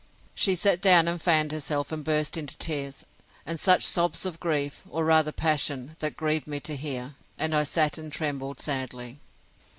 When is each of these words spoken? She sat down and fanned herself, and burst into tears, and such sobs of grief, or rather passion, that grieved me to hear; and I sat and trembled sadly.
She 0.33 0.55
sat 0.55 0.81
down 0.81 1.07
and 1.07 1.21
fanned 1.21 1.51
herself, 1.51 1.91
and 1.91 2.03
burst 2.03 2.35
into 2.35 2.57
tears, 2.57 3.05
and 3.45 3.59
such 3.59 3.85
sobs 3.85 4.25
of 4.25 4.39
grief, 4.39 4.81
or 4.89 5.05
rather 5.05 5.31
passion, 5.31 5.95
that 5.99 6.17
grieved 6.17 6.47
me 6.47 6.59
to 6.61 6.75
hear; 6.75 7.13
and 7.37 7.53
I 7.53 7.61
sat 7.65 7.99
and 7.99 8.11
trembled 8.11 8.59
sadly. 8.59 9.19